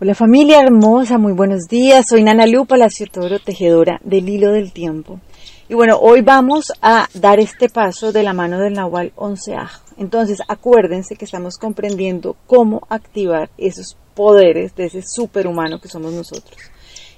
Hola 0.00 0.14
familia 0.14 0.60
hermosa, 0.60 1.18
muy 1.18 1.32
buenos 1.32 1.66
días. 1.66 2.06
Soy 2.08 2.22
Nana 2.22 2.46
Lu 2.46 2.66
Palacio 2.66 3.06
Toro, 3.10 3.40
tejedora 3.40 4.00
del 4.04 4.28
hilo 4.28 4.52
del 4.52 4.72
tiempo. 4.72 5.18
Y 5.68 5.74
bueno, 5.74 5.98
hoy 6.00 6.20
vamos 6.20 6.72
a 6.80 7.08
dar 7.14 7.40
este 7.40 7.68
paso 7.68 8.12
de 8.12 8.22
la 8.22 8.32
mano 8.32 8.60
del 8.60 8.74
Nahual 8.74 9.12
11 9.16 9.56
Entonces, 9.96 10.38
acuérdense 10.46 11.16
que 11.16 11.24
estamos 11.24 11.58
comprendiendo 11.58 12.36
cómo 12.46 12.86
activar 12.88 13.50
esos 13.58 13.96
poderes 14.14 14.72
de 14.76 14.84
ese 14.84 15.02
superhumano 15.02 15.80
que 15.80 15.88
somos 15.88 16.12
nosotros. 16.12 16.56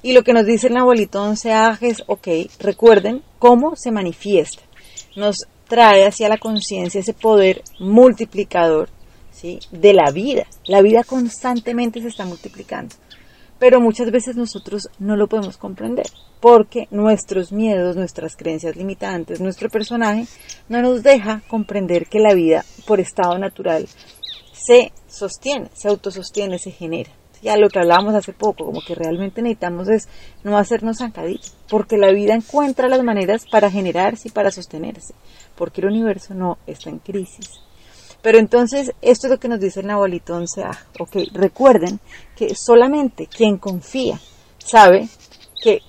Y 0.01 0.15
lo 0.15 0.23
que 0.23 0.33
nos 0.33 0.47
dice 0.47 0.69
el 0.69 0.73
Nahualito 0.73 1.23
11 1.23 1.53
es, 1.83 2.03
ok, 2.07 2.29
recuerden 2.61 3.21
cómo 3.39 3.77
se 3.77 3.91
manifiesta. 3.91 4.63
Nos 5.17 5.45
trae 5.69 6.07
hacia 6.07 6.31
la 6.31 6.39
conciencia 6.39 7.01
ese 7.01 7.13
poder 7.13 7.61
multiplicador 7.79 8.89
de 9.71 9.93
la 9.93 10.11
vida. 10.11 10.47
La 10.67 10.83
vida 10.83 11.05
constantemente 11.05 12.01
se 12.01 12.09
está 12.09 12.25
multiplicando. 12.25 12.95
Pero 13.59 13.81
muchas 13.81 14.11
veces 14.11 14.37
nosotros 14.37 14.89
no 14.99 15.17
lo 15.17 15.29
podemos 15.29 15.57
comprender 15.57 16.07
porque 16.41 16.89
nuestros 16.91 17.53
miedos, 17.53 17.97
nuestras 17.97 18.35
creencias 18.37 18.77
limitantes, 18.77 19.41
nuestro 19.41 19.69
personaje 19.69 20.27
no 20.69 20.81
nos 20.81 21.03
deja 21.03 21.43
comprender 21.49 22.07
que 22.07 22.19
la 22.19 22.35
vida 22.35 22.65
por 22.87 23.01
estado 23.01 23.39
natural 23.39 23.87
se 24.53 24.93
sostiene, 25.07 25.69
se 25.75 25.89
autosostiene, 25.89 26.59
se 26.59 26.71
genera. 26.71 27.11
Ya 27.43 27.57
lo 27.57 27.71
que 27.71 27.79
hablábamos 27.79 28.15
hace 28.15 28.35
poco, 28.35 28.67
como 28.67 28.83
que 28.83 28.95
realmente 28.95 29.41
necesitamos 29.41 29.89
es 29.89 30.09
no 30.45 30.59
hacernos 30.59 30.99
zancadillos, 30.99 31.55
porque 31.71 31.97
la 31.97 32.13
vida 32.13 32.35
encuentra 32.35 32.89
las 32.89 33.03
maneras 33.03 33.47
para 33.51 33.71
generarse 33.71 34.29
y 34.29 34.31
para 34.31 34.51
sostenerse, 34.51 35.15
porque 35.57 35.81
el 35.81 35.89
universo 35.89 36.35
no 36.35 36.59
está 36.67 36.91
en 36.91 36.99
crisis. 36.99 37.49
Pero 38.23 38.39
entonces, 38.39 38.93
esto 39.01 39.27
es 39.27 39.31
lo 39.31 39.41
que 39.41 39.49
nos 39.49 39.61
dice 39.61 39.81
el 39.81 39.87
Nahualito 39.87 40.39
11A. 40.39 40.77
Ok, 40.99 41.17
recuerden 41.33 42.01
que 42.37 42.55
solamente 42.55 43.27
quien 43.27 43.57
confía 43.57 44.21
sabe 44.59 45.09
que 45.63 45.81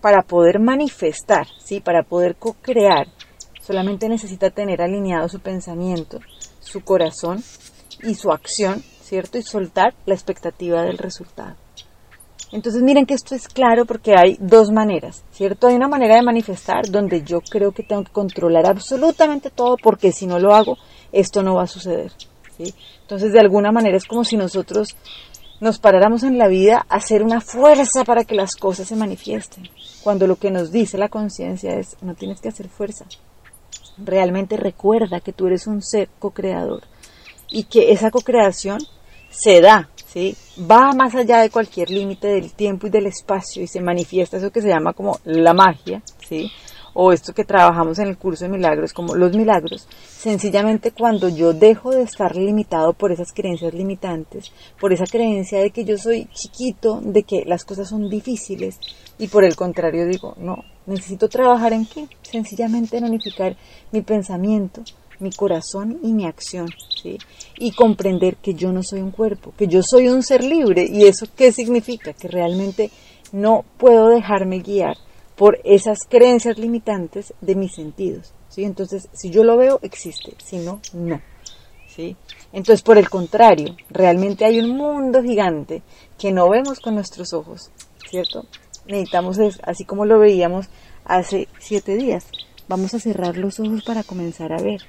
para 0.00 0.22
poder 0.22 0.58
manifestar, 0.58 1.46
¿sí? 1.62 1.80
para 1.80 2.02
poder 2.02 2.36
co-crear, 2.36 3.08
solamente 3.60 4.08
necesita 4.08 4.50
tener 4.50 4.82
alineado 4.82 5.28
su 5.28 5.40
pensamiento, 5.40 6.20
su 6.60 6.82
corazón 6.82 7.42
y 8.02 8.14
su 8.14 8.30
acción, 8.30 8.82
¿cierto? 9.02 9.38
Y 9.38 9.42
soltar 9.42 9.94
la 10.06 10.14
expectativa 10.14 10.82
del 10.82 10.98
resultado. 10.98 11.56
Entonces 12.54 12.82
miren 12.82 13.04
que 13.04 13.14
esto 13.14 13.34
es 13.34 13.48
claro 13.48 13.84
porque 13.84 14.14
hay 14.16 14.36
dos 14.38 14.70
maneras, 14.70 15.24
¿cierto? 15.32 15.66
Hay 15.66 15.74
una 15.74 15.88
manera 15.88 16.14
de 16.14 16.22
manifestar 16.22 16.88
donde 16.88 17.24
yo 17.24 17.40
creo 17.40 17.72
que 17.72 17.82
tengo 17.82 18.04
que 18.04 18.12
controlar 18.12 18.64
absolutamente 18.64 19.50
todo 19.50 19.76
porque 19.76 20.12
si 20.12 20.24
no 20.24 20.38
lo 20.38 20.54
hago, 20.54 20.78
esto 21.10 21.42
no 21.42 21.56
va 21.56 21.64
a 21.64 21.66
suceder. 21.66 22.12
¿sí? 22.56 22.72
Entonces 23.00 23.32
de 23.32 23.40
alguna 23.40 23.72
manera 23.72 23.96
es 23.96 24.04
como 24.04 24.22
si 24.22 24.36
nosotros 24.36 24.96
nos 25.58 25.80
paráramos 25.80 26.22
en 26.22 26.38
la 26.38 26.46
vida 26.46 26.86
a 26.88 26.98
hacer 26.98 27.24
una 27.24 27.40
fuerza 27.40 28.04
para 28.04 28.22
que 28.22 28.36
las 28.36 28.54
cosas 28.54 28.86
se 28.86 28.94
manifiesten. 28.94 29.68
Cuando 30.04 30.28
lo 30.28 30.36
que 30.36 30.52
nos 30.52 30.70
dice 30.70 30.96
la 30.96 31.08
conciencia 31.08 31.74
es, 31.74 31.96
no 32.02 32.14
tienes 32.14 32.40
que 32.40 32.50
hacer 32.50 32.68
fuerza. 32.68 33.04
Realmente 33.98 34.56
recuerda 34.56 35.18
que 35.18 35.32
tú 35.32 35.48
eres 35.48 35.66
un 35.66 35.82
ser 35.82 36.08
co-creador 36.20 36.84
y 37.50 37.64
que 37.64 37.90
esa 37.90 38.12
co-creación 38.12 38.78
se 39.28 39.60
da 39.60 39.90
Va 40.70 40.92
más 40.92 41.14
allá 41.14 41.40
de 41.40 41.50
cualquier 41.50 41.90
límite 41.90 42.28
del 42.28 42.52
tiempo 42.52 42.86
y 42.86 42.90
del 42.90 43.06
espacio 43.06 43.62
y 43.62 43.66
se 43.66 43.80
manifiesta 43.80 44.36
eso 44.36 44.52
que 44.52 44.62
se 44.62 44.68
llama 44.68 44.92
como 44.92 45.18
la 45.24 45.54
magia, 45.54 46.02
¿sí? 46.28 46.50
O 46.96 47.12
esto 47.12 47.32
que 47.34 47.44
trabajamos 47.44 47.98
en 47.98 48.06
el 48.06 48.16
curso 48.16 48.44
de 48.44 48.50
milagros 48.50 48.92
como 48.92 49.16
los 49.16 49.36
milagros, 49.36 49.88
sencillamente 50.08 50.92
cuando 50.92 51.28
yo 51.28 51.52
dejo 51.52 51.90
de 51.90 52.04
estar 52.04 52.36
limitado 52.36 52.92
por 52.92 53.10
esas 53.10 53.32
creencias 53.32 53.74
limitantes, 53.74 54.52
por 54.80 54.92
esa 54.92 55.04
creencia 55.04 55.58
de 55.58 55.70
que 55.70 55.84
yo 55.84 55.98
soy 55.98 56.28
chiquito, 56.32 57.00
de 57.02 57.24
que 57.24 57.42
las 57.44 57.64
cosas 57.64 57.88
son 57.88 58.08
difíciles 58.08 58.78
y 59.18 59.26
por 59.26 59.44
el 59.44 59.56
contrario 59.56 60.06
digo, 60.06 60.34
no, 60.38 60.62
necesito 60.86 61.28
trabajar 61.28 61.72
en 61.72 61.86
qué? 61.86 62.06
Sencillamente 62.22 62.98
en 62.98 63.04
unificar 63.04 63.56
mi 63.90 64.02
pensamiento, 64.02 64.84
mi 65.24 65.32
corazón 65.32 65.98
y 66.02 66.12
mi 66.12 66.26
acción, 66.26 66.68
¿sí? 67.02 67.18
Y 67.58 67.72
comprender 67.72 68.36
que 68.36 68.54
yo 68.54 68.70
no 68.70 68.82
soy 68.82 69.00
un 69.00 69.10
cuerpo, 69.10 69.52
que 69.58 69.66
yo 69.66 69.82
soy 69.82 70.08
un 70.08 70.22
ser 70.22 70.44
libre. 70.44 70.86
¿Y 70.88 71.06
eso 71.06 71.26
qué 71.34 71.50
significa? 71.50 72.12
Que 72.12 72.28
realmente 72.28 72.90
no 73.32 73.64
puedo 73.78 74.08
dejarme 74.08 74.60
guiar 74.60 74.96
por 75.34 75.58
esas 75.64 75.98
creencias 76.08 76.58
limitantes 76.58 77.34
de 77.40 77.54
mis 77.56 77.74
sentidos, 77.74 78.32
¿sí? 78.48 78.62
Entonces, 78.64 79.08
si 79.12 79.30
yo 79.30 79.42
lo 79.42 79.56
veo, 79.56 79.80
existe, 79.82 80.34
si 80.44 80.58
no, 80.58 80.80
no, 80.92 81.20
¿sí? 81.88 82.16
Entonces, 82.52 82.82
por 82.82 82.98
el 82.98 83.10
contrario, 83.10 83.74
realmente 83.90 84.44
hay 84.44 84.60
un 84.60 84.76
mundo 84.76 85.22
gigante 85.22 85.82
que 86.18 86.30
no 86.30 86.48
vemos 86.48 86.78
con 86.78 86.94
nuestros 86.94 87.32
ojos, 87.32 87.70
¿cierto? 88.08 88.46
Necesitamos, 88.86 89.38
así 89.62 89.84
como 89.84 90.04
lo 90.04 90.20
veíamos 90.20 90.66
hace 91.04 91.48
siete 91.58 91.96
días, 91.96 92.26
vamos 92.68 92.94
a 92.94 93.00
cerrar 93.00 93.36
los 93.36 93.58
ojos 93.58 93.82
para 93.82 94.04
comenzar 94.04 94.52
a 94.52 94.62
ver. 94.62 94.82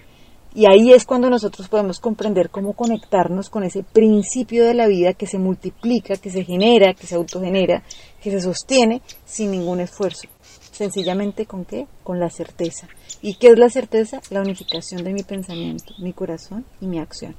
Y 0.56 0.68
ahí 0.68 0.94
es 0.94 1.06
cuando 1.06 1.30
nosotros 1.30 1.68
podemos 1.68 2.00
comprender 2.00 2.50
cómo 2.50 2.72
conectarnos 2.72 3.50
con 3.50 3.66
ese 3.66 3.84
principio 3.84 4.64
de 4.64 4.74
la 4.74 4.88
vida 4.88 5.12
que 5.12 5.28
se 5.28 5.38
multiplica, 5.38 6.16
que 6.16 6.30
se 6.30 6.46
genera, 6.46 6.94
que 6.94 7.08
se 7.08 7.16
autogenera, 7.16 7.84
que 8.24 8.32
se 8.32 8.40
sostiene 8.40 9.02
sin 9.26 9.52
ningún 9.52 9.82
esfuerzo. 9.82 10.30
Sencillamente 10.72 11.46
con 11.46 11.66
qué? 11.66 11.88
Con 12.04 12.22
la 12.22 12.30
certeza. 12.30 12.88
¿Y 13.22 13.36
qué 13.36 13.50
es 13.50 13.60
la 13.60 13.70
certeza? 13.70 14.22
La 14.30 14.40
unificación 14.40 15.04
de 15.04 15.12
mi 15.12 15.24
pensamiento, 15.24 15.94
mi 15.98 16.14
corazón 16.14 16.64
y 16.80 16.86
mi 16.86 17.00
acción. 17.00 17.36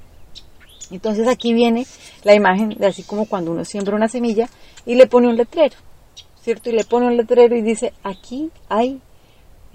Entonces 0.91 1.27
aquí 1.27 1.55
viene 1.55 1.87
la 2.23 2.35
imagen 2.35 2.69
de 2.69 2.85
así 2.85 3.01
como 3.01 3.25
cuando 3.25 3.49
uno 3.49 3.65
siembra 3.65 3.95
una 3.95 4.09
semilla 4.09 4.47
y 4.85 4.93
le 4.93 5.07
pone 5.07 5.27
un 5.27 5.37
letrero, 5.37 5.75
¿cierto? 6.39 6.69
Y 6.69 6.73
le 6.73 6.83
pone 6.83 7.07
un 7.07 7.17
letrero 7.17 7.55
y 7.55 7.63
dice, 7.63 7.93
aquí 8.03 8.51
hay 8.69 9.01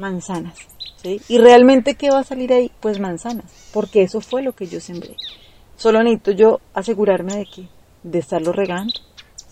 manzanas. 0.03 0.59
¿Y 1.05 1.39
realmente 1.39 1.95
qué 1.95 2.11
va 2.11 2.21
a 2.21 2.25
salir 2.25 2.53
ahí? 2.53 2.71
Pues 2.81 2.99
manzanas, 3.01 3.71
porque 3.73 4.03
eso 4.03 4.21
fue 4.21 4.43
lo 4.43 4.53
que 4.53 4.67
yo 4.67 4.81
sembré. 4.81 5.17
Solo 5.77 6.03
necesito 6.03 6.33
yo 6.33 6.61
asegurarme 6.75 7.37
de 7.37 7.47
que, 7.47 7.69
de 8.03 8.19
estarlo 8.19 8.53
regando, 8.53 8.93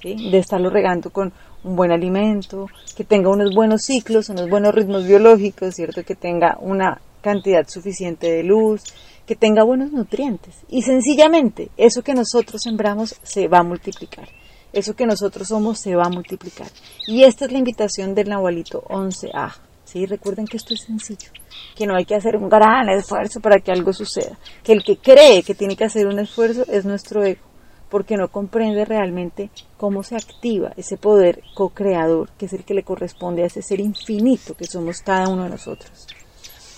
¿sí? 0.03 0.31
de 0.31 0.39
estarlo 0.39 0.71
regando 0.71 1.11
con 1.11 1.33
un 1.63 1.77
buen 1.77 1.93
alimento, 1.93 2.67
que 2.97 3.05
tenga 3.05 3.31
unos 3.31 3.55
buenos 3.55 3.83
ciclos, 3.83 4.29
unos 4.29 4.49
buenos 4.49 4.75
ritmos 4.75 5.07
biológicos, 5.07 5.75
¿cierto? 5.75 6.05
Que 6.05 6.15
tenga 6.15 6.59
una 6.61 7.01
cantidad 7.21 7.67
suficiente 7.69 8.31
de 8.31 8.43
luz, 8.43 8.83
que 9.27 9.37
tenga 9.37 9.63
buenos 9.63 9.93
nutrientes. 9.93 10.55
Y 10.69 10.83
sencillamente, 10.83 11.71
eso 11.77 12.03
que 12.03 12.15
nosotros 12.15 12.63
sembramos 12.63 13.17
se 13.23 13.49
va 13.49 13.59
a 13.59 13.65
multiplicar. 13.65 14.29
Eso 14.73 14.95
que 14.95 15.07
nosotros 15.07 15.49
somos 15.49 15.79
se 15.81 15.97
va 15.97 16.05
a 16.05 16.11
multiplicar. 16.11 16.69
Y 17.07 17.25
esta 17.25 17.45
es 17.45 17.53
la 17.53 17.59
invitación 17.59 18.15
del 18.15 18.29
Nahualito 18.29 18.83
11A. 18.89 19.70
¿Sí? 19.91 20.07
Recuerden 20.07 20.47
que 20.47 20.57
esto 20.57 20.75
es 20.75 20.83
sencillo, 20.83 21.31
que 21.75 21.87
no 21.87 21.97
hay 21.97 22.05
que 22.05 22.15
hacer 22.15 22.37
un 22.37 22.49
gran 22.49 22.89
esfuerzo 22.89 23.41
para 23.41 23.59
que 23.61 23.73
algo 23.73 23.93
suceda, 23.93 24.39
que 24.63 24.73
el 24.73 24.85
que 24.85 24.99
cree 24.99 25.43
que 25.43 25.55
tiene 25.55 25.77
que 25.77 25.85
hacer 25.85 26.07
un 26.07 26.19
esfuerzo 26.19 26.65
es 26.69 26.85
nuestro 26.85 27.25
ego, 27.25 27.43
porque 27.89 28.17
no 28.17 28.29
comprende 28.29 28.85
realmente 28.85 29.51
cómo 29.77 30.03
se 30.03 30.15
activa 30.15 30.73
ese 30.77 30.97
poder 30.97 31.43
co-creador, 31.55 32.31
que 32.39 32.47
es 32.47 32.53
el 32.53 32.65
que 32.65 32.75
le 32.75 32.85
corresponde 32.85 33.43
a 33.43 33.47
ese 33.47 33.63
ser 33.63 33.81
infinito 33.81 34.55
que 34.55 34.67
somos 34.67 35.01
cada 35.01 35.29
uno 35.29 35.45
de 35.45 35.51
nosotros. 35.51 36.07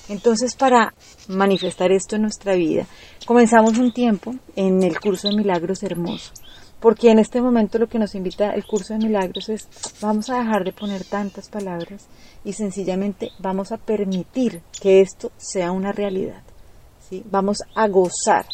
Entonces, 0.08 0.56
para 0.56 0.94
manifestar 1.28 1.92
esto 1.92 2.16
en 2.16 2.22
nuestra 2.22 2.54
vida, 2.54 2.86
comenzamos 3.26 3.78
un 3.78 3.92
tiempo 3.92 4.34
en 4.56 4.82
el 4.82 4.98
curso 4.98 5.28
de 5.28 5.36
milagros 5.36 5.82
hermoso 5.82 6.32
porque 6.82 7.10
en 7.10 7.20
este 7.20 7.40
momento 7.40 7.78
lo 7.78 7.86
que 7.86 8.00
nos 8.00 8.16
invita 8.16 8.50
el 8.50 8.66
curso 8.66 8.92
de 8.92 9.06
milagros 9.06 9.48
es 9.48 9.68
vamos 10.00 10.28
a 10.28 10.38
dejar 10.38 10.64
de 10.64 10.72
poner 10.72 11.04
tantas 11.04 11.48
palabras 11.48 12.06
y 12.44 12.54
sencillamente 12.54 13.30
vamos 13.38 13.70
a 13.70 13.76
permitir 13.76 14.60
que 14.80 15.00
esto 15.00 15.30
sea 15.36 15.70
una 15.70 15.92
realidad. 15.92 16.42
Vamos 17.30 17.62
a 17.74 17.86
gozar 17.86 18.46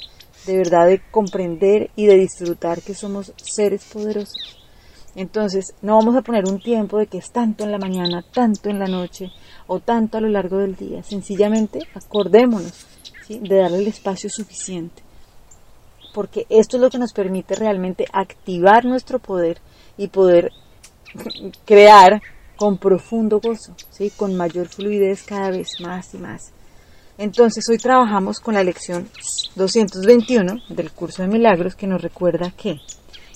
de 0.46 0.58
verdad 0.58 0.86
de 0.88 1.00
comprender 1.10 1.90
y 1.96 2.06
de 2.06 2.16
disfrutar 2.16 2.82
que 2.82 2.92
somos 2.92 3.32
seres 3.36 3.84
poderosos. 3.84 4.58
Entonces, 5.14 5.74
no 5.80 5.94
vamos 5.94 6.14
a 6.14 6.22
poner 6.22 6.44
un 6.44 6.60
tiempo 6.60 6.98
de 6.98 7.06
que 7.06 7.18
es 7.18 7.30
tanto 7.30 7.64
en 7.64 7.72
la 7.72 7.78
mañana, 7.78 8.24
tanto 8.34 8.68
en 8.68 8.78
la 8.78 8.86
noche 8.86 9.30
o 9.68 9.80
tanto 9.80 10.18
a 10.18 10.20
lo 10.20 10.28
largo 10.28 10.58
del 10.58 10.76
día. 10.76 11.02
Sencillamente 11.02 11.80
acordémonos 11.94 12.86
de 13.28 13.56
darle 13.56 13.78
el 13.78 13.86
espacio 13.86 14.28
suficiente 14.28 15.07
porque 16.12 16.46
esto 16.48 16.76
es 16.76 16.82
lo 16.82 16.90
que 16.90 16.98
nos 16.98 17.12
permite 17.12 17.54
realmente 17.54 18.06
activar 18.12 18.84
nuestro 18.84 19.18
poder 19.18 19.60
y 19.96 20.08
poder 20.08 20.52
crear 21.64 22.20
con 22.56 22.78
profundo 22.78 23.40
gozo, 23.40 23.74
¿sí? 23.90 24.10
con 24.10 24.36
mayor 24.36 24.68
fluidez 24.68 25.22
cada 25.22 25.50
vez 25.50 25.80
más 25.80 26.12
y 26.14 26.18
más. 26.18 26.52
Entonces 27.16 27.68
hoy 27.68 27.78
trabajamos 27.78 28.40
con 28.40 28.54
la 28.54 28.64
lección 28.64 29.08
221 29.56 30.62
del 30.68 30.92
curso 30.92 31.22
de 31.22 31.28
milagros 31.28 31.74
que 31.74 31.86
nos 31.86 32.02
recuerda 32.02 32.52
que, 32.56 32.80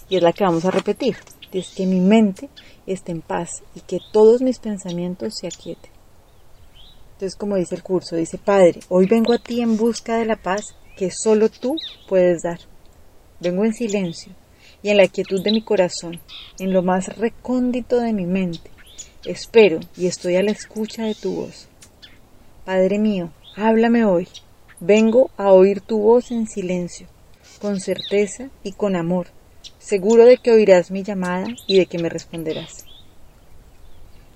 y 0.09 0.17
es 0.17 0.23
la 0.23 0.33
que 0.33 0.45
vamos 0.45 0.65
a 0.65 0.71
repetir, 0.71 1.17
es 1.53 1.75
que 1.75 1.87
mi 1.87 2.01
mente 2.01 2.49
esté 2.87 3.13
en 3.13 3.23
paz 3.23 3.63
y 3.75 3.81
que 3.81 3.99
todos 4.13 4.41
mis 4.41 4.59
pensamientos 4.59 5.35
se 5.41 5.47
aquieten. 5.47 5.91
Entonces 7.15 7.37
como 7.37 7.57
dice 7.57 7.75
el 7.75 7.83
curso, 7.83 8.17
dice 8.17 8.39
Padre, 8.39 8.81
hoy 8.89 9.07
vengo 9.07 9.33
a 9.33 9.39
ti 9.39 9.61
en 9.61 9.77
busca 9.77 10.17
de 10.17 10.27
la 10.27 10.37
paz 10.37 10.75
que 10.97 11.11
solo 11.11 11.49
tú 11.49 11.77
puedes 12.09 12.43
dar. 12.43 12.59
Vengo 13.41 13.65
en 13.65 13.75
silencio 13.75 14.33
y 14.83 14.91
en 14.91 14.97
la 14.97 15.09
quietud 15.09 15.43
de 15.43 15.53
mi 15.53 15.63
corazón, 15.63 16.21
en 16.59 16.73
lo 16.73 16.83
más 16.83 17.17
recóndito 17.17 18.01
de 18.01 18.13
mi 18.13 18.27
mente, 18.27 18.71
espero 19.25 19.81
y 19.97 20.07
estoy 20.07 20.37
a 20.37 20.43
la 20.43 20.51
escucha 20.51 21.05
de 21.05 21.15
tu 21.15 21.35
voz. 21.35 21.69
Padre 22.65 22.99
mío, 22.99 23.31
háblame 23.57 24.05
hoy. 24.05 24.29
Vengo 24.81 25.31
a 25.37 25.53
oír 25.53 25.81
tu 25.81 25.99
voz 25.99 26.31
en 26.33 26.49
silencio, 26.49 27.07
con 27.61 27.79
certeza 27.79 28.51
y 28.65 28.73
con 28.73 28.97
amor, 28.97 29.29
seguro 29.79 30.25
de 30.25 30.39
que 30.39 30.51
oirás 30.51 30.91
mi 30.91 31.05
llamada 31.05 31.47
y 31.67 31.79
de 31.79 31.87
que 31.87 31.99
me 31.99 32.09
responderás. 32.09 32.85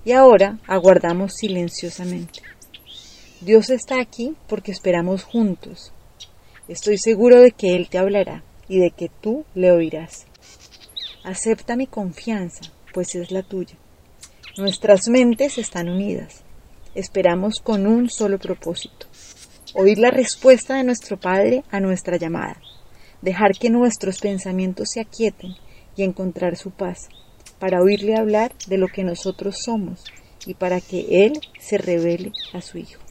Y 0.05 0.13
ahora 0.13 0.57
aguardamos 0.67 1.33
silenciosamente. 1.33 2.41
Dios 3.41 3.69
está 3.69 3.99
aquí 3.99 4.35
porque 4.47 4.71
esperamos 4.71 5.23
juntos. 5.23 5.91
Estoy 6.67 6.97
seguro 6.97 7.39
de 7.39 7.51
que 7.51 7.75
Él 7.75 7.87
te 7.89 7.97
hablará 7.97 8.43
y 8.67 8.79
de 8.79 8.91
que 8.91 9.09
tú 9.21 9.45
le 9.55 9.71
oirás. 9.71 10.25
Acepta 11.23 11.77
mi 11.77 11.87
confianza, 11.87 12.71
pues 12.93 13.15
es 13.15 13.31
la 13.31 13.41
tuya. 13.41 13.75
Nuestras 14.57 15.07
mentes 15.07 15.57
están 15.57 15.87
unidas. 15.87 16.43
Esperamos 16.93 17.61
con 17.61 17.87
un 17.87 18.09
solo 18.09 18.37
propósito. 18.37 19.07
Oír 19.75 19.97
la 19.97 20.11
respuesta 20.11 20.75
de 20.75 20.83
nuestro 20.83 21.17
Padre 21.17 21.63
a 21.71 21.79
nuestra 21.79 22.17
llamada. 22.17 22.59
Dejar 23.21 23.51
que 23.51 23.69
nuestros 23.69 24.19
pensamientos 24.19 24.89
se 24.91 24.99
aquieten 24.99 25.55
y 25.95 26.03
encontrar 26.03 26.57
su 26.57 26.71
paz, 26.71 27.07
para 27.59 27.81
oírle 27.81 28.15
hablar 28.17 28.51
de 28.67 28.77
lo 28.77 28.87
que 28.87 29.03
nosotros 29.03 29.57
somos 29.63 30.03
y 30.45 30.53
para 30.53 30.81
que 30.81 31.25
Él 31.25 31.39
se 31.59 31.77
revele 31.77 32.31
a 32.53 32.61
su 32.61 32.77
Hijo. 32.77 33.06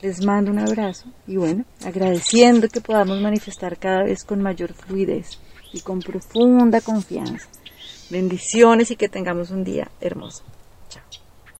Les 0.00 0.24
mando 0.24 0.52
un 0.52 0.60
abrazo 0.60 1.06
y 1.26 1.36
bueno, 1.36 1.64
agradeciendo 1.84 2.68
que 2.68 2.80
podamos 2.80 3.20
manifestar 3.20 3.78
cada 3.78 4.04
vez 4.04 4.22
con 4.24 4.40
mayor 4.40 4.72
fluidez 4.72 5.40
y 5.72 5.80
con 5.80 5.98
profunda 6.00 6.80
confianza. 6.80 7.48
Bendiciones 8.08 8.90
y 8.92 8.96
que 8.96 9.08
tengamos 9.08 9.50
un 9.50 9.64
día 9.64 9.90
hermoso. 10.00 10.44